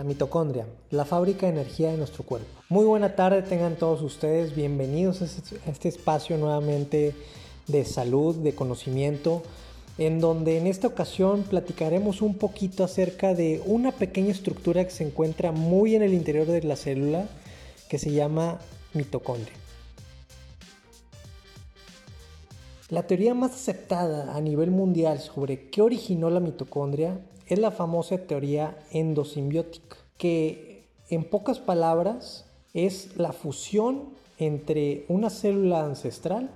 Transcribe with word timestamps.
la 0.00 0.04
mitocondria, 0.04 0.64
la 0.92 1.04
fábrica 1.04 1.44
de 1.44 1.52
energía 1.52 1.90
de 1.90 1.98
nuestro 1.98 2.24
cuerpo. 2.24 2.48
Muy 2.70 2.86
buena 2.86 3.16
tarde 3.16 3.42
tengan 3.42 3.76
todos 3.76 4.00
ustedes, 4.00 4.56
bienvenidos 4.56 5.20
a 5.20 5.26
este, 5.26 5.60
este 5.66 5.88
espacio 5.90 6.38
nuevamente 6.38 7.14
de 7.66 7.84
salud, 7.84 8.34
de 8.36 8.54
conocimiento, 8.54 9.42
en 9.98 10.18
donde 10.18 10.56
en 10.56 10.66
esta 10.66 10.86
ocasión 10.86 11.42
platicaremos 11.42 12.22
un 12.22 12.32
poquito 12.32 12.82
acerca 12.82 13.34
de 13.34 13.60
una 13.66 13.92
pequeña 13.92 14.30
estructura 14.30 14.82
que 14.84 14.90
se 14.90 15.04
encuentra 15.04 15.52
muy 15.52 15.94
en 15.94 16.02
el 16.02 16.14
interior 16.14 16.46
de 16.46 16.62
la 16.62 16.76
célula, 16.76 17.28
que 17.90 17.98
se 17.98 18.10
llama 18.10 18.58
mitocondria. 18.94 19.52
La 22.88 23.02
teoría 23.02 23.34
más 23.34 23.52
aceptada 23.52 24.34
a 24.34 24.40
nivel 24.40 24.70
mundial 24.70 25.18
sobre 25.18 25.68
qué 25.68 25.82
originó 25.82 26.30
la 26.30 26.40
mitocondria 26.40 27.20
es 27.50 27.58
la 27.58 27.72
famosa 27.72 28.16
teoría 28.16 28.78
endosimbiótica, 28.92 29.96
que 30.16 30.86
en 31.08 31.24
pocas 31.24 31.58
palabras 31.58 32.46
es 32.74 33.16
la 33.16 33.32
fusión 33.32 34.10
entre 34.38 35.04
una 35.08 35.30
célula 35.30 35.84
ancestral 35.84 36.48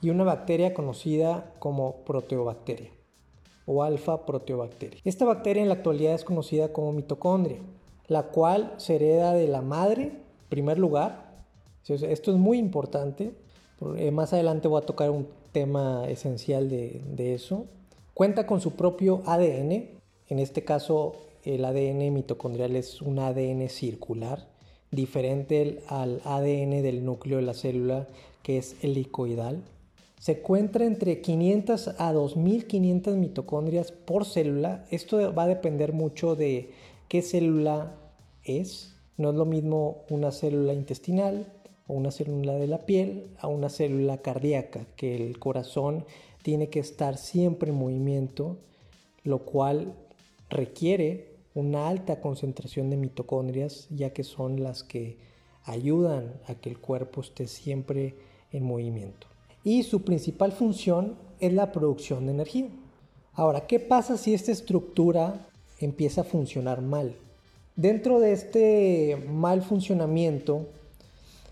y 0.00 0.10
una 0.10 0.22
bacteria 0.22 0.74
conocida 0.74 1.52
como 1.58 2.04
proteobacteria 2.04 2.90
o 3.66 3.82
alfa 3.82 4.24
proteobacteria. 4.24 5.00
Esta 5.04 5.24
bacteria 5.24 5.60
en 5.60 5.68
la 5.68 5.74
actualidad 5.74 6.14
es 6.14 6.24
conocida 6.24 6.72
como 6.72 6.92
mitocondria, 6.92 7.58
la 8.06 8.28
cual 8.28 8.74
se 8.76 8.94
hereda 8.94 9.34
de 9.34 9.48
la 9.48 9.60
madre, 9.60 10.04
en 10.04 10.22
primer 10.48 10.78
lugar. 10.78 11.34
Esto 11.84 12.30
es 12.30 12.36
muy 12.36 12.58
importante. 12.58 13.34
Eh, 13.96 14.12
más 14.12 14.32
adelante 14.32 14.68
voy 14.68 14.80
a 14.80 14.86
tocar 14.86 15.10
un 15.10 15.26
tema 15.50 16.08
esencial 16.08 16.70
de, 16.70 17.02
de 17.10 17.34
eso. 17.34 17.66
Cuenta 18.14 18.46
con 18.46 18.60
su 18.60 18.76
propio 18.76 19.22
ADN, 19.26 19.97
en 20.28 20.38
este 20.38 20.64
caso, 20.64 21.16
el 21.44 21.64
ADN 21.64 22.12
mitocondrial 22.12 22.76
es 22.76 23.00
un 23.00 23.18
ADN 23.18 23.68
circular, 23.68 24.46
diferente 24.90 25.80
al 25.88 26.20
ADN 26.24 26.82
del 26.82 27.04
núcleo 27.04 27.38
de 27.38 27.44
la 27.44 27.54
célula, 27.54 28.06
que 28.42 28.58
es 28.58 28.76
helicoidal. 28.82 29.62
Se 30.18 30.32
encuentra 30.32 30.84
entre 30.84 31.20
500 31.20 31.94
a 31.98 32.12
2500 32.12 33.16
mitocondrias 33.16 33.92
por 33.92 34.24
célula. 34.24 34.84
Esto 34.90 35.32
va 35.32 35.44
a 35.44 35.48
depender 35.48 35.92
mucho 35.92 36.34
de 36.34 36.70
qué 37.08 37.22
célula 37.22 37.94
es. 38.44 38.94
No 39.16 39.30
es 39.30 39.36
lo 39.36 39.44
mismo 39.44 40.04
una 40.10 40.32
célula 40.32 40.74
intestinal 40.74 41.46
o 41.86 41.94
una 41.94 42.10
célula 42.10 42.54
de 42.54 42.66
la 42.66 42.84
piel 42.84 43.28
a 43.38 43.46
una 43.46 43.68
célula 43.68 44.18
cardíaca, 44.18 44.86
que 44.96 45.16
el 45.16 45.38
corazón 45.38 46.04
tiene 46.42 46.68
que 46.68 46.80
estar 46.80 47.16
siempre 47.16 47.70
en 47.70 47.76
movimiento, 47.76 48.58
lo 49.22 49.40
cual 49.40 49.94
requiere 50.50 51.36
una 51.54 51.88
alta 51.88 52.20
concentración 52.20 52.90
de 52.90 52.96
mitocondrias, 52.96 53.88
ya 53.90 54.10
que 54.10 54.24
son 54.24 54.62
las 54.62 54.82
que 54.82 55.18
ayudan 55.64 56.34
a 56.46 56.54
que 56.54 56.70
el 56.70 56.78
cuerpo 56.78 57.20
esté 57.20 57.46
siempre 57.46 58.14
en 58.52 58.64
movimiento. 58.64 59.26
Y 59.64 59.82
su 59.82 60.02
principal 60.02 60.52
función 60.52 61.16
es 61.40 61.52
la 61.52 61.72
producción 61.72 62.26
de 62.26 62.32
energía. 62.32 62.68
Ahora, 63.32 63.66
¿qué 63.66 63.80
pasa 63.80 64.16
si 64.16 64.34
esta 64.34 64.52
estructura 64.52 65.46
empieza 65.80 66.22
a 66.22 66.24
funcionar 66.24 66.80
mal? 66.80 67.14
Dentro 67.76 68.18
de 68.18 68.32
este 68.32 69.24
mal 69.28 69.62
funcionamiento 69.62 70.66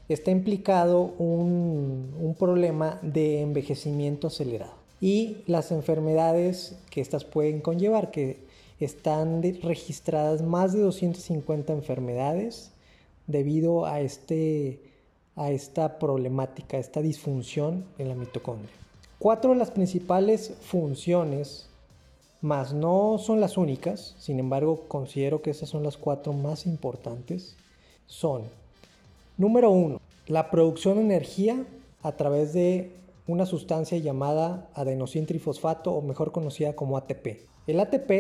está 0.09 0.31
implicado 0.31 1.15
un, 1.19 2.35
problema 2.39 2.99
de 3.03 3.41
envejecimiento 3.41 4.27
acelerado 4.27 4.86
y 5.01 5.39
las 5.47 5.73
enfermedades 5.73 6.77
que 6.91 7.01
estas 7.01 7.25
pueden 7.25 7.61
conllevar, 7.61 8.11
que 8.11 8.39
están 8.81 9.43
registradas 9.63 10.43
más 10.43 10.73
de 10.73 10.81
250 10.81 11.73
enfermedades 11.73 12.71
debido 13.27 13.87
a, 13.87 14.01
este, 14.01 14.81
a 15.35 15.51
esta 15.51 15.99
problemática, 15.99 16.77
a 16.77 16.81
esta 16.81 17.03
disfunción 17.03 17.85
en 17.99 18.09
la 18.09 18.15
mitocondria. 18.15 18.71
Cuatro 19.19 19.53
de 19.53 19.57
las 19.57 19.71
principales 19.71 20.53
funciones, 20.61 21.69
más 22.43 22.75
no 22.75 23.17
son 23.19 23.41
las 23.41 23.57
únicas, 23.57 24.15
sin 24.19 24.39
embargo 24.39 24.85
considero 24.89 25.41
que 25.41 25.51
estas 25.51 25.71
son 25.71 25.83
las 25.83 25.97
cuatro 25.97 26.33
más 26.33 26.67
importantes, 26.67 27.57
son, 28.07 28.43
número 29.39 29.71
uno, 29.71 30.01
la 30.27 30.51
producción 30.51 30.97
de 30.97 31.03
energía 31.03 31.65
a 32.03 32.13
través 32.13 32.53
de 32.53 32.93
una 33.27 33.47
sustancia 33.47 33.99
llamada 33.99 34.71
adenosintrifosfato 34.75 35.93
o 35.93 36.03
mejor 36.03 36.33
conocida 36.33 36.75
como 36.75 36.97
ATP. 36.97 37.41
El 37.67 37.81
ATP 37.81 38.11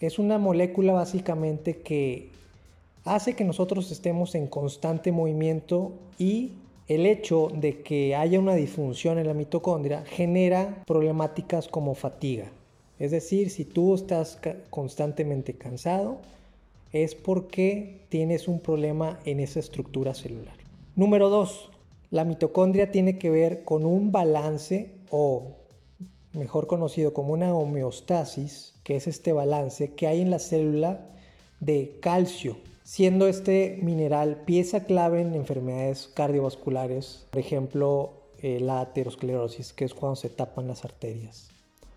es 0.00 0.18
una 0.18 0.38
molécula 0.38 0.92
básicamente 0.92 1.78
que 1.78 2.30
hace 3.04 3.34
que 3.34 3.44
nosotros 3.44 3.90
estemos 3.90 4.34
en 4.34 4.46
constante 4.46 5.12
movimiento 5.12 5.92
y 6.18 6.52
el 6.88 7.06
hecho 7.06 7.48
de 7.54 7.82
que 7.82 8.14
haya 8.14 8.38
una 8.38 8.54
disfunción 8.54 9.18
en 9.18 9.26
la 9.26 9.34
mitocondria 9.34 10.04
genera 10.04 10.82
problemáticas 10.86 11.68
como 11.68 11.94
fatiga. 11.94 12.50
Es 12.98 13.10
decir, 13.10 13.50
si 13.50 13.64
tú 13.64 13.94
estás 13.94 14.38
constantemente 14.70 15.54
cansado, 15.54 16.18
es 16.92 17.14
porque 17.14 18.02
tienes 18.10 18.48
un 18.48 18.60
problema 18.60 19.18
en 19.24 19.40
esa 19.40 19.60
estructura 19.60 20.14
celular. 20.14 20.54
Número 20.94 21.30
2. 21.30 21.71
La 22.12 22.26
mitocondria 22.26 22.92
tiene 22.92 23.16
que 23.16 23.30
ver 23.30 23.64
con 23.64 23.86
un 23.86 24.12
balance 24.12 24.90
o 25.08 25.56
mejor 26.34 26.66
conocido 26.66 27.14
como 27.14 27.32
una 27.32 27.54
homeostasis, 27.54 28.74
que 28.84 28.96
es 28.96 29.06
este 29.06 29.32
balance 29.32 29.94
que 29.94 30.06
hay 30.06 30.20
en 30.20 30.30
la 30.30 30.38
célula 30.38 31.06
de 31.60 31.96
calcio, 32.02 32.58
siendo 32.82 33.28
este 33.28 33.78
mineral 33.80 34.42
pieza 34.44 34.84
clave 34.84 35.22
en 35.22 35.34
enfermedades 35.34 36.10
cardiovasculares, 36.12 37.28
por 37.30 37.40
ejemplo, 37.40 38.12
eh, 38.42 38.60
la 38.60 38.82
aterosclerosis, 38.82 39.72
que 39.72 39.86
es 39.86 39.94
cuando 39.94 40.16
se 40.16 40.28
tapan 40.28 40.68
las 40.68 40.84
arterias. 40.84 41.48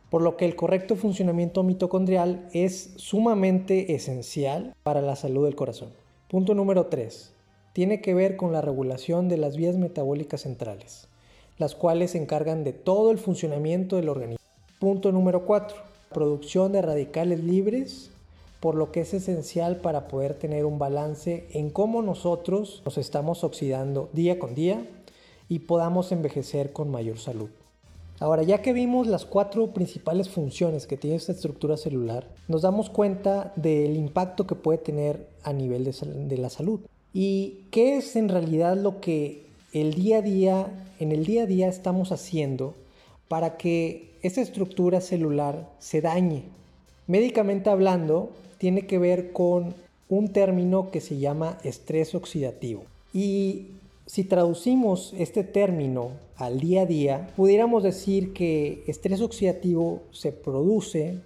Por 0.09 0.21
lo 0.21 0.37
que 0.37 0.45
el 0.45 0.55
correcto 0.55 0.95
funcionamiento 0.95 1.61
mitocondrial 1.61 2.47
es 2.53 2.93
sumamente 2.95 3.93
esencial 3.93 4.75
para 4.81 5.01
la 5.01 5.17
salud 5.17 5.43
del 5.43 5.57
corazón. 5.57 5.89
Punto 6.29 6.55
número 6.55 6.85
3. 6.85 7.34
Tiene 7.75 8.01
que 8.01 8.15
ver 8.15 8.37
con 8.37 8.53
la 8.53 8.61
regulación 8.61 9.29
de 9.29 9.37
las 9.37 9.55
vías 9.55 9.75
metabólicas 9.75 10.41
centrales 10.41 11.09
las 11.57 11.75
cuales 11.75 12.11
se 12.11 12.17
encargan 12.17 12.63
de 12.63 12.73
todo 12.73 13.11
el 13.11 13.17
funcionamiento 13.17 13.95
del 13.95 14.09
organismo. 14.09 14.43
Punto 14.79 15.11
número 15.11 15.45
4. 15.45 15.77
Producción 16.13 16.71
de 16.71 16.81
radicales 16.81 17.43
libres, 17.43 18.11
por 18.59 18.75
lo 18.75 18.91
que 18.91 19.01
es 19.01 19.13
esencial 19.13 19.77
para 19.77 20.07
poder 20.07 20.33
tener 20.33 20.65
un 20.65 20.79
balance 20.79 21.47
en 21.53 21.69
cómo 21.69 22.01
nosotros 22.01 22.81
nos 22.85 22.97
estamos 22.97 23.43
oxidando 23.43 24.09
día 24.13 24.39
con 24.39 24.55
día 24.55 24.85
y 25.47 25.59
podamos 25.59 26.11
envejecer 26.11 26.73
con 26.73 26.91
mayor 26.91 27.19
salud. 27.19 27.49
Ahora, 28.19 28.43
ya 28.43 28.61
que 28.61 28.71
vimos 28.71 29.07
las 29.07 29.25
cuatro 29.25 29.73
principales 29.73 30.29
funciones 30.29 30.87
que 30.87 30.95
tiene 30.95 31.17
esta 31.17 31.33
estructura 31.33 31.75
celular, 31.75 32.27
nos 32.47 32.61
damos 32.61 32.89
cuenta 32.89 33.51
del 33.57 33.97
impacto 33.97 34.47
que 34.47 34.55
puede 34.55 34.77
tener 34.77 35.27
a 35.43 35.51
nivel 35.51 35.83
de, 35.83 35.91
de 36.27 36.37
la 36.37 36.49
salud. 36.49 36.79
¿Y 37.17 37.61
qué 37.71 37.95
es 37.95 38.17
en 38.17 38.27
realidad 38.27 38.75
lo 38.75 38.99
que 38.99 39.45
el 39.71 39.93
día 39.93 40.17
a 40.17 40.21
día, 40.21 40.67
en 40.99 41.13
el 41.13 41.25
día 41.25 41.43
a 41.43 41.45
día 41.45 41.69
estamos 41.69 42.11
haciendo 42.11 42.75
para 43.29 43.55
que 43.55 44.09
esa 44.21 44.41
estructura 44.41 44.99
celular 44.99 45.69
se 45.79 46.01
dañe. 46.01 46.43
Médicamente 47.07 47.69
hablando, 47.69 48.31
tiene 48.57 48.85
que 48.85 48.99
ver 48.99 49.31
con 49.31 49.75
un 50.09 50.33
término 50.33 50.91
que 50.91 50.99
se 50.99 51.17
llama 51.17 51.57
estrés 51.63 52.15
oxidativo. 52.15 52.83
Y 53.13 53.67
si 54.05 54.25
traducimos 54.25 55.13
este 55.17 55.45
término 55.45 56.11
al 56.35 56.59
día 56.59 56.81
a 56.81 56.85
día, 56.85 57.29
pudiéramos 57.37 57.83
decir 57.83 58.33
que 58.33 58.83
estrés 58.87 59.21
oxidativo 59.21 60.01
se 60.11 60.33
produce 60.33 61.19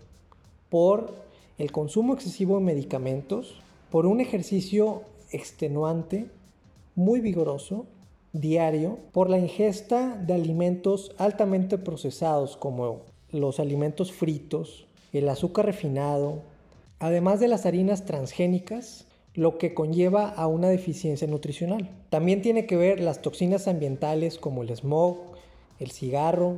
por 0.70 1.16
el 1.58 1.72
consumo 1.72 2.14
excesivo 2.14 2.60
de 2.60 2.66
medicamentos, 2.66 3.56
por 3.90 4.06
un 4.06 4.22
ejercicio 4.22 5.02
extenuante, 5.32 6.30
muy 6.96 7.22
vigoroso, 7.22 7.86
diario 8.34 9.00
por 9.12 9.30
la 9.30 9.40
ingesta 9.40 10.16
de 10.16 10.34
alimentos 10.34 11.12
altamente 11.18 11.78
procesados 11.78 12.58
como 12.58 13.02
los 13.32 13.60
alimentos 13.60 14.12
fritos, 14.12 14.88
el 15.14 15.30
azúcar 15.30 15.66
refinado, 15.66 16.42
además 17.00 17.40
de 17.40 17.48
las 17.48 17.66
harinas 17.66 18.06
transgénicas, 18.06 19.06
lo 19.34 19.58
que 19.58 19.74
conlleva 19.74 20.30
a 20.30 20.48
una 20.48 20.70
deficiencia 20.70 21.28
nutricional. 21.28 21.90
También 22.10 22.42
tiene 22.42 22.66
que 22.66 22.76
ver 22.76 23.00
las 23.00 23.22
toxinas 23.22 23.68
ambientales 23.68 24.38
como 24.38 24.64
el 24.64 24.76
smog, 24.76 25.18
el 25.80 25.92
cigarro, 25.92 26.58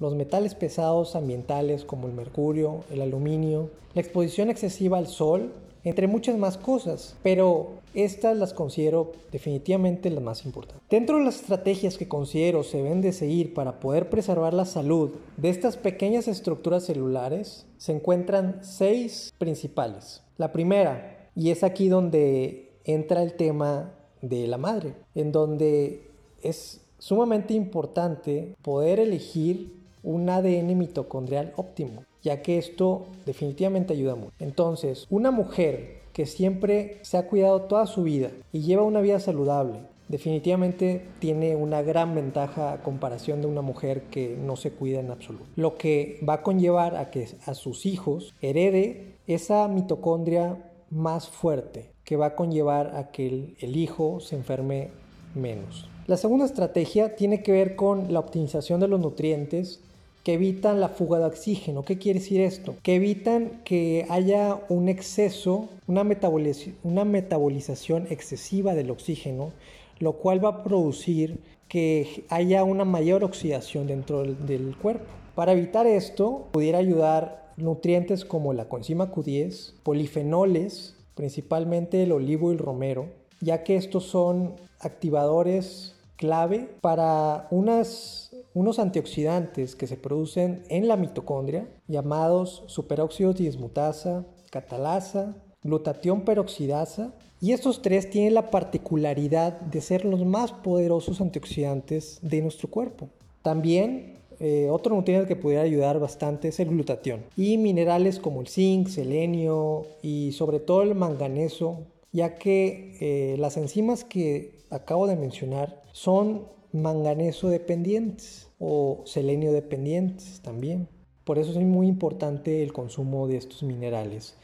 los 0.00 0.14
metales 0.14 0.54
pesados 0.54 1.16
ambientales 1.16 1.84
como 1.84 2.06
el 2.06 2.14
mercurio, 2.14 2.84
el 2.90 3.02
aluminio, 3.02 3.70
la 3.94 4.00
exposición 4.00 4.48
excesiva 4.48 4.98
al 4.98 5.08
sol, 5.08 5.52
entre 5.88 6.06
muchas 6.06 6.36
más 6.36 6.56
cosas, 6.56 7.16
pero 7.22 7.78
estas 7.94 8.36
las 8.36 8.52
considero 8.52 9.12
definitivamente 9.32 10.10
las 10.10 10.22
más 10.22 10.44
importantes. 10.44 10.86
Dentro 10.88 11.18
de 11.18 11.24
las 11.24 11.36
estrategias 11.36 11.96
que 11.96 12.08
considero 12.08 12.62
se 12.62 12.78
deben 12.78 13.00
de 13.00 13.12
seguir 13.12 13.54
para 13.54 13.80
poder 13.80 14.10
preservar 14.10 14.54
la 14.54 14.64
salud 14.64 15.10
de 15.36 15.48
estas 15.48 15.76
pequeñas 15.76 16.28
estructuras 16.28 16.84
celulares, 16.84 17.66
se 17.76 17.92
encuentran 17.92 18.60
seis 18.62 19.32
principales. 19.38 20.22
La 20.36 20.52
primera, 20.52 21.14
Y 21.34 21.50
es 21.50 21.62
aquí 21.62 21.88
donde 21.88 22.72
entra 22.84 23.22
el 23.22 23.34
tema 23.34 23.92
de 24.22 24.48
la 24.48 24.58
madre, 24.58 24.94
en 25.14 25.30
donde 25.30 26.10
es 26.42 26.80
sumamente 26.98 27.54
importante 27.54 28.56
poder 28.62 28.98
elegir 28.98 29.72
un 30.02 30.28
ADN 30.28 30.76
mitocondrial 30.76 31.52
óptimo, 31.56 32.02
ya 32.28 32.42
que 32.42 32.58
esto 32.58 33.06
definitivamente 33.24 33.94
ayuda 33.94 34.14
mucho. 34.14 34.34
Entonces, 34.38 35.06
una 35.08 35.30
mujer 35.30 36.02
que 36.12 36.26
siempre 36.26 36.98
se 37.00 37.16
ha 37.16 37.26
cuidado 37.26 37.62
toda 37.62 37.86
su 37.86 38.02
vida 38.02 38.30
y 38.52 38.60
lleva 38.60 38.82
una 38.82 39.00
vida 39.00 39.18
saludable, 39.18 39.78
definitivamente 40.08 41.06
tiene 41.20 41.56
una 41.56 41.80
gran 41.80 42.14
ventaja 42.14 42.74
a 42.74 42.82
comparación 42.82 43.40
de 43.40 43.46
una 43.46 43.62
mujer 43.62 44.02
que 44.10 44.36
no 44.36 44.56
se 44.56 44.72
cuida 44.72 45.00
en 45.00 45.10
absoluto. 45.10 45.46
Lo 45.56 45.78
que 45.78 46.20
va 46.28 46.34
a 46.34 46.42
conllevar 46.42 46.96
a 46.96 47.10
que 47.10 47.26
a 47.46 47.54
sus 47.54 47.86
hijos 47.86 48.34
herede 48.42 49.14
esa 49.26 49.66
mitocondria 49.66 50.58
más 50.90 51.30
fuerte, 51.30 51.92
que 52.04 52.16
va 52.16 52.26
a 52.26 52.34
conllevar 52.34 52.94
a 52.94 53.10
que 53.10 53.26
el, 53.26 53.56
el 53.60 53.74
hijo 53.76 54.20
se 54.20 54.36
enferme 54.36 54.90
menos. 55.34 55.88
La 56.06 56.18
segunda 56.18 56.44
estrategia 56.44 57.16
tiene 57.16 57.42
que 57.42 57.52
ver 57.52 57.74
con 57.74 58.12
la 58.12 58.20
optimización 58.20 58.80
de 58.80 58.88
los 58.88 59.00
nutrientes 59.00 59.82
que 60.28 60.34
evitan 60.34 60.78
la 60.78 60.90
fuga 60.90 61.18
de 61.18 61.24
oxígeno. 61.24 61.86
¿Qué 61.86 61.96
quiere 61.96 62.20
decir 62.20 62.42
esto? 62.42 62.74
Que 62.82 62.96
evitan 62.96 63.62
que 63.64 64.04
haya 64.10 64.60
un 64.68 64.90
exceso, 64.90 65.70
una, 65.86 66.04
metabolización 66.04 68.06
excesiva 68.10 68.74
del 68.74 68.90
oxígeno, 68.90 69.52
lo 70.00 70.18
cual 70.18 70.44
va 70.44 70.50
a 70.50 70.64
producir 70.64 71.40
que 71.66 72.26
haya 72.28 72.62
una 72.62 72.84
mayor 72.84 73.24
oxidación 73.24 73.86
dentro 73.86 74.20
del, 74.20 74.46
del 74.46 74.76
cuerpo. 74.76 75.06
Para 75.34 75.52
evitar 75.52 75.86
esto, 75.86 76.48
pudiera 76.50 76.76
ayudar 76.76 77.54
nutrientes 77.56 78.26
como 78.26 78.52
la 78.52 78.68
coenzima 78.68 79.10
Q10, 79.10 79.76
polifenoles, 79.82 80.94
principalmente 81.14 82.02
el 82.02 82.12
olivo 82.12 82.50
y 82.50 82.56
el 82.56 82.58
romero, 82.58 83.06
ya 83.40 83.64
que 83.64 83.76
estos 83.76 84.04
son 84.04 84.56
activadores 84.78 85.94
clave 86.18 86.68
para 86.82 87.46
unos 87.50 88.78
antioxidantes 88.78 89.74
que 89.74 89.86
se 89.86 89.96
producen 89.96 90.64
en 90.68 90.88
la 90.88 90.96
mitocondria, 90.96 91.66
llamados 91.86 92.64
superóxido 92.66 93.32
dismutasa, 93.32 94.26
catalasa, 94.50 95.36
glutatión 95.62 96.22
peroxidasa, 96.22 97.14
y 97.40 97.52
estos 97.52 97.82
tres 97.82 98.10
tienen 98.10 98.34
la 98.34 98.50
particularidad 98.50 99.60
de 99.60 99.80
ser 99.80 100.04
los 100.04 100.26
más 100.26 100.52
poderosos 100.52 101.20
antioxidantes 101.20 102.18
de 102.20 102.42
nuestro 102.42 102.68
cuerpo. 102.68 103.08
También 103.42 104.18
eh, 104.40 104.68
otro 104.70 104.94
nutriente 104.94 105.28
que 105.28 105.36
pudiera 105.36 105.62
ayudar 105.62 105.98
bastante 106.00 106.48
es 106.48 106.60
el 106.60 106.68
glutatión 106.68 107.24
y 107.36 107.58
minerales 107.58 108.20
como 108.20 108.40
el 108.40 108.48
zinc, 108.48 108.88
selenio 108.88 109.86
y 110.02 110.32
sobre 110.32 110.60
todo 110.60 110.82
el 110.82 110.94
manganeso, 110.94 111.78
ya 112.12 112.36
que 112.36 112.96
eh, 113.00 113.36
las 113.38 113.56
enzimas 113.56 114.04
que 114.04 114.58
acabo 114.70 115.06
de 115.06 115.16
mencionar 115.16 115.82
son 115.92 116.46
manganeso 116.72 117.48
dependientes 117.48 118.48
o 118.58 119.02
selenio 119.04 119.52
dependientes 119.52 120.40
también. 120.42 120.88
Por 121.24 121.38
eso 121.38 121.50
es 121.50 121.58
muy 121.58 121.86
importante 121.86 122.62
el 122.62 122.72
consumo 122.72 123.28
de 123.28 123.36
estos 123.36 123.62
minerales 123.62 124.36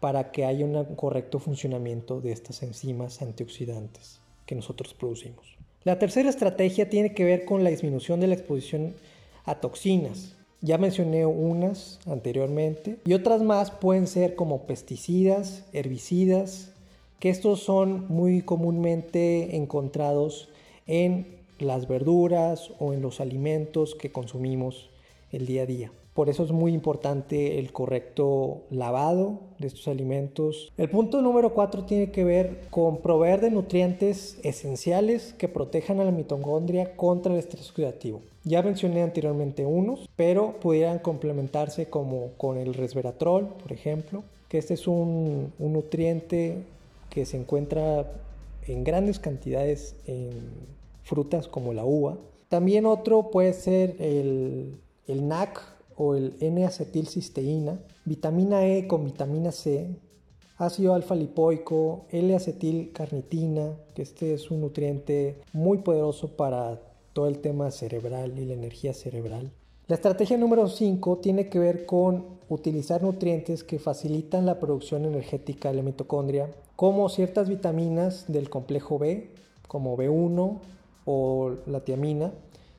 para 0.00 0.32
que 0.32 0.44
haya 0.44 0.64
un 0.64 0.96
correcto 0.96 1.38
funcionamiento 1.38 2.20
de 2.20 2.32
estas 2.32 2.62
enzimas 2.64 3.22
antioxidantes 3.22 4.20
que 4.46 4.56
nosotros 4.56 4.94
producimos. 4.94 5.56
La 5.84 5.98
tercera 5.98 6.28
estrategia 6.28 6.90
tiene 6.90 7.14
que 7.14 7.24
ver 7.24 7.44
con 7.44 7.62
la 7.62 7.70
disminución 7.70 8.20
de 8.20 8.26
la 8.26 8.34
exposición 8.34 8.94
a 9.44 9.60
toxinas. 9.60 10.36
Ya 10.60 10.78
mencioné 10.78 11.26
unas 11.26 11.98
anteriormente 12.06 12.98
y 13.04 13.14
otras 13.14 13.42
más 13.42 13.70
pueden 13.70 14.06
ser 14.06 14.36
como 14.36 14.66
pesticidas, 14.66 15.64
herbicidas, 15.72 16.71
que 17.22 17.30
estos 17.30 17.60
son 17.60 18.06
muy 18.08 18.42
comúnmente 18.42 19.54
encontrados 19.54 20.48
en 20.88 21.36
las 21.60 21.86
verduras 21.86 22.72
o 22.80 22.94
en 22.94 23.00
los 23.00 23.20
alimentos 23.20 23.94
que 23.94 24.10
consumimos 24.10 24.90
el 25.30 25.46
día 25.46 25.62
a 25.62 25.66
día. 25.66 25.92
Por 26.14 26.28
eso 26.28 26.42
es 26.42 26.50
muy 26.50 26.72
importante 26.72 27.60
el 27.60 27.70
correcto 27.70 28.62
lavado 28.70 29.38
de 29.60 29.68
estos 29.68 29.86
alimentos. 29.86 30.72
El 30.76 30.90
punto 30.90 31.22
número 31.22 31.54
4 31.54 31.84
tiene 31.84 32.10
que 32.10 32.24
ver 32.24 32.66
con 32.70 32.96
proveer 32.96 33.40
de 33.40 33.52
nutrientes 33.52 34.40
esenciales 34.42 35.32
que 35.34 35.46
protejan 35.46 36.00
a 36.00 36.04
la 36.04 36.10
mitocondria 36.10 36.96
contra 36.96 37.32
el 37.32 37.38
estrés 37.38 37.70
oxidativo. 37.70 38.20
Ya 38.42 38.62
mencioné 38.62 39.00
anteriormente 39.02 39.64
unos, 39.64 40.08
pero 40.16 40.58
pudieran 40.58 40.98
complementarse 40.98 41.86
como 41.86 42.32
con 42.36 42.58
el 42.58 42.74
resveratrol, 42.74 43.46
por 43.46 43.72
ejemplo, 43.72 44.24
que 44.48 44.58
este 44.58 44.74
es 44.74 44.88
un, 44.88 45.52
un 45.60 45.72
nutriente 45.72 46.64
que 47.12 47.26
se 47.26 47.36
encuentra 47.36 48.10
en 48.66 48.84
grandes 48.84 49.18
cantidades 49.18 49.96
en 50.06 50.30
frutas 51.02 51.46
como 51.46 51.74
la 51.74 51.84
uva. 51.84 52.16
También 52.48 52.86
otro 52.86 53.30
puede 53.30 53.52
ser 53.52 53.96
el, 53.98 54.80
el 55.06 55.28
NAC 55.28 55.60
o 55.94 56.14
el 56.14 56.36
N-acetilcisteína, 56.40 57.80
vitamina 58.06 58.66
E 58.66 58.86
con 58.86 59.04
vitamina 59.04 59.52
C, 59.52 59.94
ácido 60.56 60.94
alfa 60.94 61.14
lipoico, 61.14 62.06
L-acetilcarnitina, 62.10 63.76
que 63.94 64.00
este 64.00 64.32
es 64.32 64.50
un 64.50 64.62
nutriente 64.62 65.42
muy 65.52 65.78
poderoso 65.78 66.28
para 66.34 66.80
todo 67.12 67.28
el 67.28 67.40
tema 67.40 67.70
cerebral 67.70 68.38
y 68.38 68.46
la 68.46 68.54
energía 68.54 68.94
cerebral. 68.94 69.52
La 69.86 69.96
estrategia 69.96 70.38
número 70.38 70.66
5 70.66 71.18
tiene 71.18 71.50
que 71.50 71.58
ver 71.58 71.84
con 71.84 72.24
utilizar 72.48 73.02
nutrientes 73.02 73.64
que 73.64 73.78
facilitan 73.78 74.46
la 74.46 74.58
producción 74.58 75.04
energética 75.04 75.68
de 75.68 75.76
la 75.76 75.82
mitocondria, 75.82 76.48
como 76.82 77.08
ciertas 77.08 77.48
vitaminas 77.48 78.24
del 78.26 78.50
complejo 78.50 78.98
B, 78.98 79.28
como 79.68 79.96
B1 79.96 80.58
o 81.04 81.52
la 81.64 81.84
tiamina, 81.84 82.32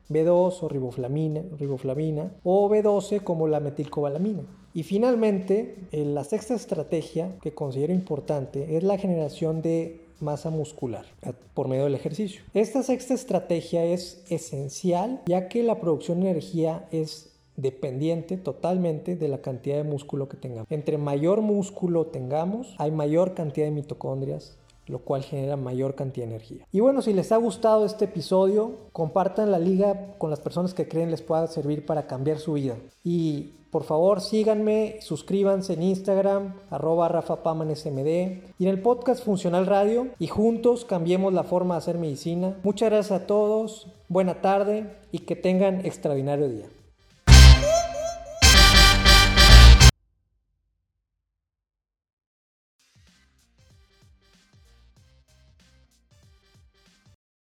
B2 0.09 0.57
o 0.61 0.67
riboflamina, 0.67 1.41
riboflavina, 1.57 2.33
o 2.43 2.69
B12 2.69 3.23
como 3.23 3.47
la 3.47 3.61
metilcobalamina. 3.61 4.43
Y 4.73 4.83
finalmente, 4.83 5.77
la 5.93 6.25
sexta 6.25 6.53
estrategia 6.53 7.37
que 7.41 7.53
considero 7.53 7.93
importante 7.93 8.75
es 8.75 8.83
la 8.83 8.97
generación 8.97 9.61
de 9.61 10.01
masa 10.19 10.49
muscular 10.49 11.05
por 11.53 11.69
medio 11.69 11.85
del 11.85 11.95
ejercicio. 11.95 12.41
Esta 12.53 12.83
sexta 12.83 13.13
estrategia 13.13 13.85
es 13.85 14.25
esencial 14.29 15.21
ya 15.27 15.47
que 15.47 15.63
la 15.63 15.79
producción 15.79 16.19
de 16.19 16.31
energía 16.31 16.89
es 16.91 17.32
dependiente 17.55 18.37
totalmente 18.37 19.15
de 19.15 19.27
la 19.27 19.39
cantidad 19.39 19.77
de 19.77 19.83
músculo 19.83 20.27
que 20.27 20.37
tengamos. 20.37 20.67
Entre 20.69 20.97
mayor 20.97 21.41
músculo 21.41 22.07
tengamos, 22.07 22.75
hay 22.77 22.91
mayor 22.91 23.33
cantidad 23.33 23.67
de 23.67 23.71
mitocondrias, 23.71 24.57
lo 24.87 24.99
cual 24.99 25.23
genera 25.23 25.55
mayor 25.55 25.95
cantidad 25.95 26.25
de 26.25 26.33
energía. 26.33 26.67
Y 26.71 26.79
bueno, 26.79 27.01
si 27.01 27.13
les 27.13 27.31
ha 27.31 27.37
gustado 27.37 27.85
este 27.85 28.05
episodio, 28.05 28.71
compartan 28.91 29.51
la 29.51 29.59
liga 29.59 30.15
con 30.17 30.29
las 30.29 30.39
personas 30.39 30.73
que 30.73 30.87
creen 30.87 31.11
les 31.11 31.21
pueda 31.21 31.47
servir 31.47 31.85
para 31.85 32.07
cambiar 32.07 32.39
su 32.39 32.53
vida. 32.53 32.75
Y 33.03 33.51
por 33.73 33.83
favor, 33.85 34.21
síganme, 34.21 34.97
suscríbanse 34.99 35.73
en 35.73 35.81
Instagram, 35.81 36.53
arroba 36.69 37.09
smd 37.09 38.07
y 38.59 38.63
en 38.65 38.67
el 38.67 38.81
podcast 38.81 39.23
Funcional 39.23 39.65
Radio 39.65 40.09
y 40.19 40.27
juntos 40.27 40.85
cambiemos 40.85 41.33
la 41.33 41.43
forma 41.43 41.73
de 41.73 41.79
hacer 41.79 41.97
medicina. 41.97 42.55
Muchas 42.61 42.91
gracias 42.91 43.21
a 43.21 43.25
todos, 43.25 43.87
buena 44.09 44.41
tarde 44.41 44.95
y 45.11 45.19
que 45.19 45.35
tengan 45.35 45.85
extraordinario 45.85 46.49
día. 46.49 46.67